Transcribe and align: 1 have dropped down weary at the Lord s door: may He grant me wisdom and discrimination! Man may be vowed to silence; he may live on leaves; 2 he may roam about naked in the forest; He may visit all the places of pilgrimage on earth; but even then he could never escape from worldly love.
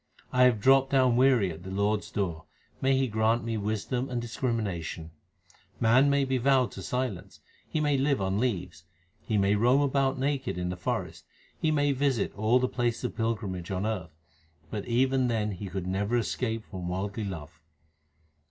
1 0.31 0.43
have 0.45 0.59
dropped 0.59 0.89
down 0.89 1.15
weary 1.15 1.51
at 1.51 1.61
the 1.61 1.69
Lord 1.69 1.99
s 1.99 2.09
door: 2.09 2.45
may 2.81 2.97
He 2.97 3.07
grant 3.07 3.43
me 3.43 3.55
wisdom 3.55 4.09
and 4.09 4.19
discrimination! 4.19 5.11
Man 5.79 6.09
may 6.09 6.25
be 6.25 6.39
vowed 6.39 6.71
to 6.71 6.81
silence; 6.81 7.39
he 7.69 7.79
may 7.79 7.99
live 7.99 8.19
on 8.19 8.39
leaves; 8.39 8.79
2 9.27 9.33
he 9.33 9.37
may 9.37 9.53
roam 9.53 9.79
about 9.81 10.17
naked 10.17 10.57
in 10.57 10.69
the 10.69 10.75
forest; 10.75 11.23
He 11.55 11.69
may 11.69 11.91
visit 11.91 12.33
all 12.35 12.57
the 12.57 12.67
places 12.67 13.03
of 13.03 13.15
pilgrimage 13.15 13.69
on 13.69 13.85
earth; 13.85 14.17
but 14.71 14.87
even 14.87 15.27
then 15.27 15.51
he 15.51 15.67
could 15.67 15.85
never 15.85 16.17
escape 16.17 16.65
from 16.65 16.89
worldly 16.89 17.23
love. 17.25 17.61